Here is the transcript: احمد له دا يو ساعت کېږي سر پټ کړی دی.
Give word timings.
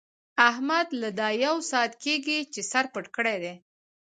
احمد 0.49 0.87
له 1.01 1.09
دا 1.19 1.29
يو 1.45 1.55
ساعت 1.69 1.93
کېږي 2.03 2.37
سر 2.71 2.85
پټ 2.93 3.05
کړی 3.15 3.37
دی. 3.43 3.53